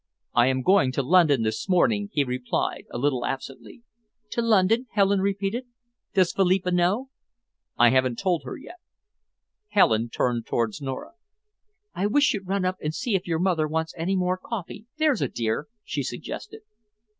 [0.33, 3.83] "I am going to London this morning," he replied, a little absently.
[4.31, 5.67] "To London?" Helen repeated.
[6.15, 7.09] "Does Philippa know?"
[7.77, 8.77] "I haven't told her yet."
[9.67, 11.11] Helen turned towards Nora.
[11.93, 15.21] "I wish you'd run up and see if your mother wants any more coffee, there's
[15.21, 16.61] a dear," she suggested.